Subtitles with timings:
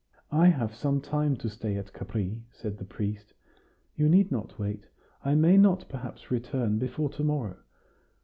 [0.31, 3.35] "I have some time to stay at Capri," said the priest.
[3.95, 4.87] "You need not wait
[5.23, 7.57] I may not perhaps return before to morrow.